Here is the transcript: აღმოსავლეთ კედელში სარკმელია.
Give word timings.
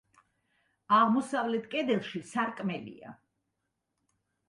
აღმოსავლეთ 0.99 1.69
კედელში 1.75 2.25
სარკმელია. 2.33 3.17